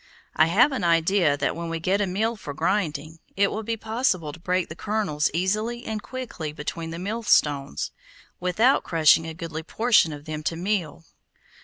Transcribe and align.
I 0.35 0.47
have 0.47 0.71
an 0.71 0.83
idea 0.83 1.37
that 1.37 1.55
when 1.55 1.69
we 1.69 1.79
get 1.79 2.01
a 2.01 2.07
mill 2.07 2.35
for 2.35 2.55
grinding, 2.55 3.19
it 3.37 3.51
will 3.51 3.61
be 3.61 3.77
possible 3.77 4.33
to 4.33 4.39
break 4.39 4.67
the 4.67 4.75
kernels 4.75 5.29
easily 5.31 5.85
and 5.85 6.01
quickly 6.01 6.51
between 6.53 6.89
the 6.89 6.97
millstones, 6.97 7.91
without 8.39 8.83
crushing 8.83 9.27
a 9.27 9.35
goodly 9.35 9.61
portion 9.61 10.11
of 10.11 10.25
them 10.25 10.41
to 10.41 10.55
meal. 10.55 11.05